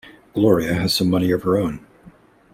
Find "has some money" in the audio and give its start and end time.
0.73-1.29